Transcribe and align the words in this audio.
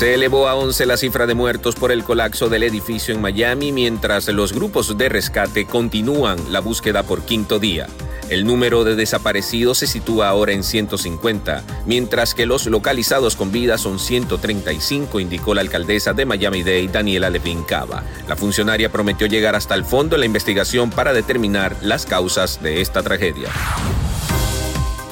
Se 0.00 0.14
elevó 0.14 0.48
a 0.48 0.54
11 0.54 0.86
la 0.86 0.96
cifra 0.96 1.26
de 1.26 1.34
muertos 1.34 1.74
por 1.74 1.92
el 1.92 2.04
colapso 2.04 2.48
del 2.48 2.62
edificio 2.62 3.14
en 3.14 3.20
Miami 3.20 3.70
mientras 3.70 4.28
los 4.28 4.54
grupos 4.54 4.96
de 4.96 5.10
rescate 5.10 5.66
continúan 5.66 6.38
la 6.50 6.60
búsqueda 6.60 7.02
por 7.02 7.20
quinto 7.20 7.58
día. 7.58 7.86
El 8.30 8.46
número 8.46 8.82
de 8.84 8.96
desaparecidos 8.96 9.76
se 9.76 9.86
sitúa 9.86 10.30
ahora 10.30 10.52
en 10.52 10.64
150, 10.64 11.64
mientras 11.84 12.34
que 12.34 12.46
los 12.46 12.64
localizados 12.64 13.36
con 13.36 13.52
vida 13.52 13.76
son 13.76 13.98
135, 13.98 15.20
indicó 15.20 15.52
la 15.52 15.60
alcaldesa 15.60 16.14
de 16.14 16.24
Miami-Dade, 16.24 16.88
Daniela 16.88 17.28
Levin 17.28 17.62
Cava. 17.62 18.02
La 18.26 18.36
funcionaria 18.36 18.90
prometió 18.90 19.26
llegar 19.26 19.54
hasta 19.54 19.74
el 19.74 19.84
fondo 19.84 20.16
de 20.16 20.20
la 20.20 20.26
investigación 20.26 20.88
para 20.88 21.12
determinar 21.12 21.76
las 21.82 22.06
causas 22.06 22.62
de 22.62 22.80
esta 22.80 23.02
tragedia. 23.02 23.50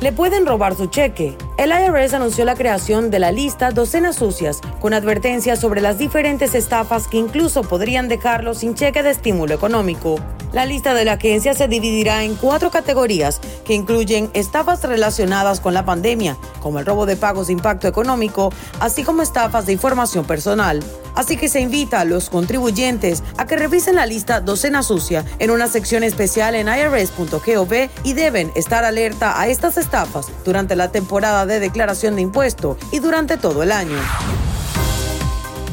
Le 0.00 0.12
pueden 0.12 0.46
robar 0.46 0.76
su 0.76 0.86
cheque. 0.86 1.36
El 1.58 1.72
IRS 1.72 2.14
anunció 2.14 2.46
la 2.46 2.54
creación 2.54 3.10
de 3.10 3.18
la 3.18 3.32
lista 3.32 3.70
Docenas 3.70 4.16
Sucias, 4.16 4.62
con 4.80 4.94
advertencias 4.94 5.58
sobre 5.58 5.82
las 5.82 5.98
diferentes 5.98 6.54
estafas 6.54 7.06
que 7.06 7.18
incluso 7.18 7.64
podrían 7.64 8.08
dejarlo 8.08 8.54
sin 8.54 8.74
cheque 8.74 9.02
de 9.02 9.10
estímulo 9.10 9.52
económico. 9.52 10.18
La 10.52 10.64
lista 10.64 10.94
de 10.94 11.04
la 11.04 11.12
agencia 11.12 11.52
se 11.52 11.68
dividirá 11.68 12.24
en 12.24 12.34
cuatro 12.34 12.70
categorías 12.70 13.42
que 13.66 13.74
incluyen 13.74 14.30
estafas 14.32 14.82
relacionadas 14.84 15.60
con 15.60 15.74
la 15.74 15.84
pandemia, 15.84 16.38
como 16.60 16.78
el 16.78 16.86
robo 16.86 17.04
de 17.04 17.16
pagos 17.16 17.48
de 17.48 17.52
impacto 17.52 17.86
económico, 17.86 18.54
así 18.80 19.04
como 19.04 19.20
estafas 19.20 19.66
de 19.66 19.74
información 19.74 20.24
personal. 20.24 20.82
Así 21.20 21.36
que 21.36 21.50
se 21.50 21.60
invita 21.60 22.00
a 22.00 22.06
los 22.06 22.30
contribuyentes 22.30 23.22
a 23.36 23.44
que 23.44 23.54
revisen 23.54 23.96
la 23.96 24.06
lista 24.06 24.40
Docena 24.40 24.82
Sucia 24.82 25.22
en 25.38 25.50
una 25.50 25.68
sección 25.68 26.02
especial 26.02 26.54
en 26.54 26.66
irs.gov 26.66 27.90
y 28.04 28.12
deben 28.14 28.50
estar 28.54 28.86
alerta 28.86 29.38
a 29.38 29.46
estas 29.46 29.76
estafas 29.76 30.28
durante 30.46 30.76
la 30.76 30.90
temporada 30.90 31.44
de 31.44 31.60
declaración 31.60 32.16
de 32.16 32.22
impuesto 32.22 32.78
y 32.90 33.00
durante 33.00 33.36
todo 33.36 33.62
el 33.62 33.70
año. 33.70 33.98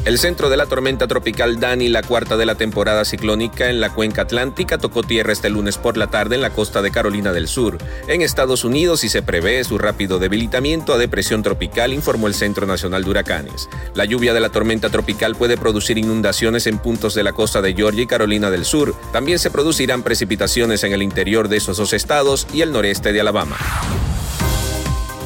El 0.08 0.18
centro 0.18 0.48
de 0.48 0.56
la 0.56 0.64
tormenta 0.64 1.06
tropical 1.06 1.60
Dani, 1.60 1.88
la 1.88 2.02
cuarta 2.02 2.38
de 2.38 2.46
la 2.46 2.54
temporada 2.54 3.04
ciclónica 3.04 3.68
en 3.68 3.78
la 3.78 3.92
cuenca 3.92 4.22
atlántica, 4.22 4.78
tocó 4.78 5.02
tierra 5.02 5.34
este 5.34 5.50
lunes 5.50 5.76
por 5.76 5.98
la 5.98 6.06
tarde 6.06 6.34
en 6.34 6.40
la 6.40 6.48
costa 6.48 6.80
de 6.80 6.90
Carolina 6.90 7.34
del 7.34 7.46
Sur, 7.46 7.76
en 8.06 8.22
Estados 8.22 8.64
Unidos, 8.64 9.04
y 9.04 9.10
se 9.10 9.20
prevé 9.20 9.62
su 9.64 9.76
rápido 9.76 10.18
debilitamiento 10.18 10.94
a 10.94 10.96
depresión 10.96 11.42
tropical, 11.42 11.92
informó 11.92 12.26
el 12.26 12.32
Centro 12.32 12.66
Nacional 12.66 13.04
de 13.04 13.10
Huracanes. 13.10 13.68
La 13.92 14.06
lluvia 14.06 14.32
de 14.32 14.40
la 14.40 14.48
tormenta 14.48 14.88
tropical 14.88 15.36
puede 15.36 15.58
producir 15.58 15.98
inundaciones 15.98 16.66
en 16.66 16.78
puntos 16.78 17.14
de 17.14 17.22
la 17.22 17.34
costa 17.34 17.60
de 17.60 17.74
Georgia 17.74 18.04
y 18.04 18.06
Carolina 18.06 18.50
del 18.50 18.64
Sur. 18.64 18.94
También 19.12 19.38
se 19.38 19.50
producirán 19.50 20.02
precipitaciones 20.02 20.84
en 20.84 20.94
el 20.94 21.02
interior 21.02 21.50
de 21.50 21.58
esos 21.58 21.76
dos 21.76 21.92
estados 21.92 22.46
y 22.54 22.62
el 22.62 22.72
noreste 22.72 23.12
de 23.12 23.20
Alabama. 23.20 23.58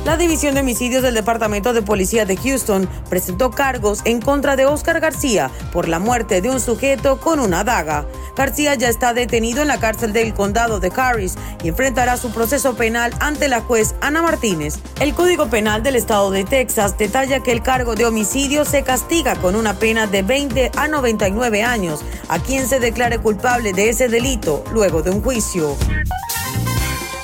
La 0.04 0.16
División 0.16 0.56
de 0.56 0.62
Homicidios 0.62 1.04
del 1.04 1.14
Departamento 1.14 1.72
de 1.72 1.80
Policía 1.80 2.26
de 2.26 2.36
Houston 2.36 2.88
presentó 3.08 3.52
cargos 3.52 4.00
en 4.04 4.20
contra 4.20 4.56
de 4.56 4.66
Oscar 4.66 4.98
García 4.98 5.48
por 5.72 5.86
la 5.86 6.00
muerte 6.00 6.40
de 6.40 6.50
un 6.50 6.58
sujeto 6.58 7.20
con 7.20 7.38
una 7.38 7.62
daga. 7.62 8.04
García 8.36 8.74
ya 8.74 8.88
está 8.88 9.14
detenido 9.14 9.62
en 9.62 9.68
la 9.68 9.78
cárcel 9.78 10.12
del 10.12 10.34
condado 10.34 10.80
de 10.80 10.90
Harris 10.94 11.36
y 11.62 11.68
enfrentará 11.68 12.16
su 12.16 12.32
proceso 12.32 12.74
penal 12.74 13.14
ante 13.20 13.46
la 13.46 13.60
juez 13.60 13.94
Ana 14.00 14.22
Martínez. 14.22 14.80
El 14.98 15.14
Código 15.14 15.48
Penal 15.48 15.84
del 15.84 15.94
Estado 15.94 16.32
de 16.32 16.42
Texas 16.42 16.98
detalla 16.98 17.40
que 17.40 17.52
el 17.52 17.62
cargo 17.62 17.94
de 17.94 18.04
homicidio 18.04 18.64
se 18.64 18.82
castiga 18.82 19.36
con 19.36 19.54
una 19.54 19.74
pena 19.74 20.08
de 20.08 20.22
20 20.22 20.72
a 20.76 20.88
99 20.88 21.62
años 21.62 22.00
a 22.28 22.40
quien 22.40 22.66
se 22.66 22.80
declare 22.80 23.20
culpable 23.20 23.72
de 23.72 23.90
ese 23.90 24.08
delito 24.08 24.64
luego 24.72 25.02
de 25.02 25.10
un 25.10 25.22
juicio. 25.22 25.76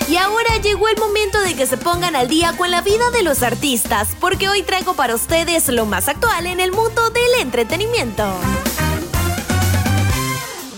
Y 0.08 0.16
ahora 0.16 0.56
llegó 0.62 0.88
el 0.88 0.96
momento 0.96 1.38
de 1.40 1.54
que 1.54 1.66
se 1.66 1.76
pongan 1.76 2.16
al 2.16 2.28
día 2.28 2.54
con 2.56 2.70
la 2.70 2.80
vida 2.80 3.10
de 3.10 3.22
los 3.22 3.42
artistas, 3.42 4.08
porque 4.18 4.48
hoy 4.48 4.62
traigo 4.62 4.94
para 4.94 5.14
ustedes 5.14 5.68
lo 5.68 5.84
más 5.84 6.08
actual 6.08 6.46
en 6.46 6.60
el 6.60 6.72
mundo 6.72 7.10
del 7.10 7.42
entretenimiento. 7.42 8.24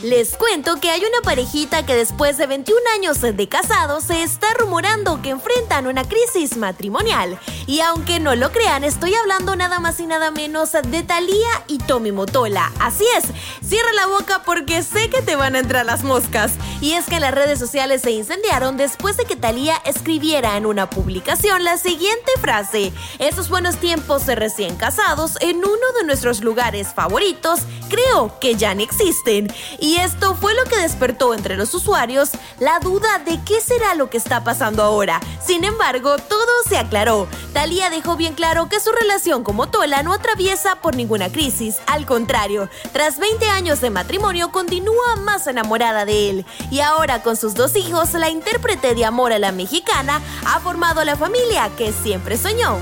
Les 0.02 0.34
cuento 0.36 0.80
que 0.80 0.90
hay 0.90 1.00
una 1.00 1.20
parejita 1.22 1.84
que 1.84 1.94
después 1.94 2.38
de 2.38 2.46
21 2.46 2.80
años 2.94 3.20
de 3.20 3.48
casados 3.48 4.04
se 4.04 4.22
está 4.22 4.48
rumorando 4.54 5.20
que 5.20 5.28
enfrentan 5.28 5.86
una 5.86 6.08
crisis 6.08 6.56
matrimonial. 6.56 7.38
Y 7.70 7.82
aunque 7.82 8.19
no 8.19 8.34
lo 8.34 8.50
crean, 8.50 8.82
estoy 8.82 9.14
hablando 9.14 9.54
nada 9.54 9.78
más 9.78 10.00
y 10.00 10.06
nada 10.08 10.32
menos 10.32 10.72
de 10.72 11.04
Thalía 11.04 11.62
y 11.69 11.78
Tommy 11.78 12.10
Motola. 12.10 12.72
Así 12.81 13.04
es, 13.16 13.26
cierra 13.64 13.92
la 13.92 14.08
boca 14.08 14.42
porque 14.44 14.82
sé 14.82 15.08
que 15.08 15.22
te 15.22 15.36
van 15.36 15.54
a 15.54 15.60
entrar 15.60 15.86
las 15.86 16.03
moscas. 16.03 16.54
Y 16.81 16.94
es 16.94 17.06
que 17.06 17.20
las 17.20 17.32
redes 17.32 17.60
sociales 17.60 18.03
se 18.03 18.10
incendiaron 18.10 18.76
después 18.76 19.16
de 19.16 19.25
que 19.25 19.36
Thalía 19.36 19.76
escribiera 19.84 20.56
en 20.56 20.66
una 20.66 20.91
publicación 20.91 21.62
la 21.62 21.76
siguiente 21.78 22.32
frase: 22.41 22.92
Esos 23.20 23.48
buenos 23.48 23.76
tiempos 23.76 24.26
de 24.26 24.34
recién 24.34 24.75
casados 24.75 25.37
en 25.41 25.58
uno 25.58 25.92
de 25.97 26.04
nuestros 26.04 26.41
lugares 26.41 26.88
favoritos, 26.88 27.60
creo 27.88 28.37
que 28.41 28.56
ya 28.56 28.75
no 28.75 28.81
existen. 28.81 29.47
Y 29.78 29.98
esto 29.98 30.34
fue 30.34 30.56
lo 30.56 30.64
que 30.64 30.81
despertó 30.81 31.34
entre 31.34 31.56
los 31.56 31.72
usuarios 31.72 32.31
la 32.58 32.81
duda 32.81 33.20
de 33.20 33.38
qué 33.44 33.60
será 33.60 33.94
lo 33.94 34.10
que 34.10 34.19
está 34.19 34.42
pasando 34.42 34.82
ahora. 34.82 35.20
Sin 35.47 35.62
embargo, 35.62 36.16
todo 36.19 36.50
se 36.69 36.76
aclaró. 36.76 37.28
Thalía 37.60 37.91
dejó 37.91 38.16
bien 38.16 38.32
claro 38.32 38.71
que 38.71 38.81
su 38.81 38.91
relación 38.91 39.44
con 39.44 39.56
Motola 39.56 40.03
no 40.03 40.15
atraviesa 40.15 40.76
por 40.76 40.97
ninguna 40.97 41.28
crisis. 41.28 41.76
Al 41.87 42.06
contrario, 42.06 42.71
tras 42.94 43.19
20 43.19 43.50
años 43.50 43.82
de 43.82 43.91
matrimonio 43.91 44.50
continúa 44.50 45.16
más 45.16 45.47
enamorada 45.47 46.06
de 46.06 46.31
él. 46.31 46.47
Y 46.70 46.81
ahora 46.81 47.22
con 47.22 47.37
sus 47.37 47.53
dos 47.53 47.76
hijos, 47.76 48.15
la 48.15 48.31
intérprete 48.31 48.94
de 48.94 49.04
Amor 49.04 49.34
a 49.34 49.38
la 49.38 49.53
Mexicana 49.53 50.22
ha 50.47 50.59
formado 50.60 51.04
la 51.04 51.16
familia 51.16 51.70
que 51.76 51.93
siempre 51.93 52.38
soñó. 52.38 52.78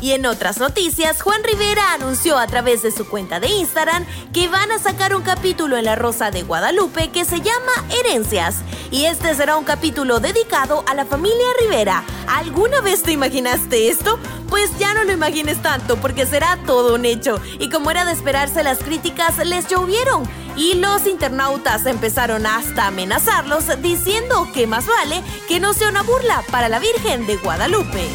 Y 0.00 0.12
en 0.12 0.24
otras 0.24 0.58
noticias, 0.58 1.20
Juan 1.20 1.44
Rivera 1.44 1.92
anunció 1.92 2.38
a 2.38 2.46
través 2.46 2.82
de 2.82 2.90
su 2.90 3.06
cuenta 3.06 3.38
de 3.38 3.48
Instagram 3.48 4.06
que 4.32 4.48
van 4.48 4.72
a 4.72 4.78
sacar 4.78 5.14
un 5.14 5.22
capítulo 5.22 5.76
en 5.76 5.84
La 5.84 5.94
Rosa 5.94 6.30
de 6.30 6.42
Guadalupe 6.42 7.10
que 7.10 7.26
se 7.26 7.40
llama 7.40 7.72
Herencias. 7.90 8.56
Y 8.90 9.04
este 9.04 9.34
será 9.34 9.56
un 9.56 9.64
capítulo 9.64 10.18
dedicado 10.18 10.84
a 10.88 10.94
la 10.94 11.04
familia 11.04 11.46
Rivera. 11.60 12.02
¿Alguna 12.26 12.80
vez 12.80 13.02
te 13.02 13.12
imaginaste 13.12 13.88
esto? 13.88 14.18
Pues 14.48 14.70
ya 14.78 14.94
no 14.94 15.04
lo 15.04 15.12
imagines 15.12 15.60
tanto 15.60 15.96
porque 15.96 16.26
será 16.26 16.58
todo 16.66 16.94
un 16.94 17.04
hecho. 17.04 17.40
Y 17.58 17.68
como 17.68 17.90
era 17.90 18.06
de 18.06 18.12
esperarse, 18.12 18.62
las 18.62 18.78
críticas 18.78 19.36
les 19.44 19.68
llovieron. 19.68 20.28
Y 20.56 20.74
los 20.74 21.06
internautas 21.06 21.84
empezaron 21.86 22.46
hasta 22.46 22.86
amenazarlos 22.86 23.64
diciendo 23.82 24.48
que 24.52 24.66
más 24.66 24.86
vale 24.86 25.22
que 25.46 25.60
no 25.60 25.74
sea 25.74 25.90
una 25.90 26.02
burla 26.02 26.42
para 26.50 26.68
la 26.68 26.78
Virgen 26.78 27.26
de 27.26 27.36
Guadalupe. 27.36 28.08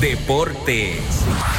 Deportes. 0.00 1.53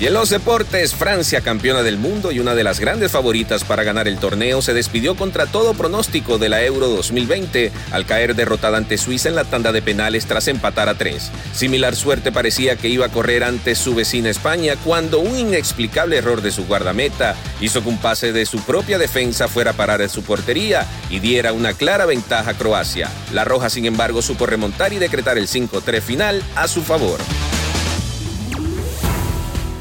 Y 0.00 0.06
en 0.06 0.14
los 0.14 0.28
deportes, 0.28 0.92
Francia, 0.92 1.40
campeona 1.40 1.84
del 1.84 1.98
mundo 1.98 2.32
y 2.32 2.40
una 2.40 2.56
de 2.56 2.64
las 2.64 2.80
grandes 2.80 3.12
favoritas 3.12 3.62
para 3.62 3.84
ganar 3.84 4.08
el 4.08 4.18
torneo, 4.18 4.60
se 4.60 4.74
despidió 4.74 5.14
contra 5.14 5.46
todo 5.46 5.72
pronóstico 5.72 6.36
de 6.36 6.48
la 6.48 6.64
Euro 6.64 6.88
2020 6.88 7.70
al 7.92 8.04
caer 8.04 8.34
derrotada 8.34 8.76
ante 8.76 8.98
Suiza 8.98 9.28
en 9.28 9.36
la 9.36 9.44
tanda 9.44 9.70
de 9.70 9.82
penales 9.82 10.26
tras 10.26 10.48
empatar 10.48 10.88
a 10.88 10.98
tres. 10.98 11.30
Similar 11.52 11.94
suerte 11.94 12.32
parecía 12.32 12.74
que 12.74 12.88
iba 12.88 13.06
a 13.06 13.10
correr 13.10 13.44
ante 13.44 13.76
su 13.76 13.94
vecina 13.94 14.30
España 14.30 14.74
cuando 14.84 15.20
un 15.20 15.38
inexplicable 15.38 16.16
error 16.16 16.42
de 16.42 16.50
su 16.50 16.66
guardameta 16.66 17.36
hizo 17.60 17.80
que 17.80 17.88
un 17.88 17.98
pase 17.98 18.32
de 18.32 18.46
su 18.46 18.58
propia 18.64 18.98
defensa 18.98 19.46
fuera 19.46 19.70
a 19.70 19.74
parar 19.74 20.02
en 20.02 20.10
su 20.10 20.24
portería 20.24 20.86
y 21.08 21.20
diera 21.20 21.52
una 21.52 21.72
clara 21.72 22.04
ventaja 22.04 22.50
a 22.50 22.54
Croacia. 22.54 23.08
La 23.32 23.44
Roja, 23.44 23.70
sin 23.70 23.86
embargo, 23.86 24.22
supo 24.22 24.46
remontar 24.46 24.92
y 24.92 24.98
decretar 24.98 25.38
el 25.38 25.46
5-3 25.46 26.00
final 26.00 26.42
a 26.56 26.66
su 26.66 26.82
favor. 26.82 27.20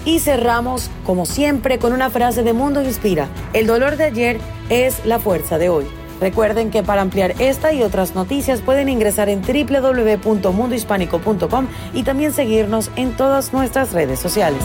Y 0.05 0.19
cerramos, 0.19 0.89
como 1.05 1.25
siempre, 1.25 1.79
con 1.79 1.93
una 1.93 2.09
frase 2.09 2.43
de 2.43 2.51
Mundo 2.53 2.83
Inspira. 2.83 3.29
El 3.53 3.67
dolor 3.67 3.95
de 3.95 4.03
ayer 4.05 4.39
es 4.69 5.05
la 5.05 5.19
fuerza 5.19 5.57
de 5.57 5.69
hoy. 5.69 5.85
Recuerden 6.19 6.71
que 6.71 6.83
para 6.83 7.01
ampliar 7.01 7.33
esta 7.39 7.71
y 7.73 7.83
otras 7.83 8.15
noticias 8.15 8.59
pueden 8.61 8.89
ingresar 8.89 9.29
en 9.29 9.41
www.mundohispánico.com 9.41 11.67
y 11.93 12.03
también 12.03 12.33
seguirnos 12.33 12.91
en 12.95 13.17
todas 13.17 13.51
nuestras 13.53 13.93
redes 13.93 14.19
sociales. 14.19 14.61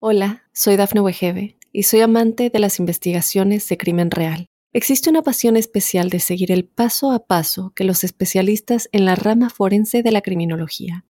Hola, 0.00 0.44
soy 0.52 0.76
Dafne 0.76 1.00
Wegebe 1.00 1.56
y 1.72 1.84
soy 1.84 2.00
amante 2.00 2.50
de 2.50 2.58
las 2.58 2.78
investigaciones 2.78 3.68
de 3.68 3.76
crimen 3.76 4.10
real. 4.10 4.46
Existe 4.72 5.10
una 5.10 5.22
pasión 5.22 5.56
especial 5.56 6.10
de 6.10 6.20
seguir 6.20 6.52
el 6.52 6.66
paso 6.66 7.12
a 7.12 7.26
paso 7.26 7.72
que 7.74 7.84
los 7.84 8.04
especialistas 8.04 8.90
en 8.92 9.06
la 9.06 9.14
rama 9.14 9.48
forense 9.50 10.02
de 10.02 10.12
la 10.12 10.20
criminología 10.20 11.06